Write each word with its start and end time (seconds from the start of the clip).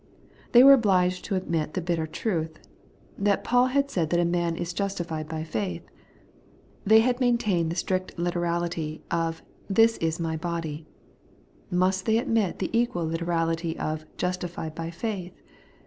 They 0.53 0.63
were 0.63 0.73
obliged 0.73 1.23
to 1.25 1.35
admit 1.35 1.75
the 1.75 1.79
bitter 1.81 2.07
truth, 2.07 2.57
that 3.19 3.43
Paul 3.43 3.67
had 3.67 3.91
said 3.91 4.09
that 4.09 4.19
a 4.19 4.25
man 4.25 4.55
is 4.55 4.73
justified 4.73 5.29
by 5.29 5.43
faith. 5.43 5.83
They 6.83 7.01
had 7.01 7.19
maintained 7.21 7.71
the 7.71 7.75
strict 7.75 8.17
literality 8.17 9.03
of' 9.11 9.43
This 9.79 9.97
is 9.97 10.19
my 10.19 10.35
body;' 10.37 10.87
must 11.69 12.07
they 12.07 12.17
admit 12.17 12.57
the 12.57 12.75
equal 12.75 13.05
literality 13.05 13.77
of' 13.77 14.05
justified 14.17 14.73
by 14.73 14.89
faith 14.89 15.39